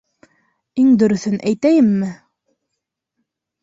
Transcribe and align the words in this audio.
-Иң 0.85 0.87
дөрөҫөн 1.03 1.37
әйтәйемме? 1.53 2.13